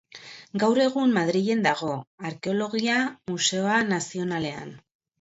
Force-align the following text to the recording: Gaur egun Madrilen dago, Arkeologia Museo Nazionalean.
Gaur 0.63 0.79
egun 0.85 1.13
Madrilen 1.17 1.61
dago, 1.69 1.91
Arkeologia 2.31 2.99
Museo 3.33 3.81
Nazionalean. 3.95 4.79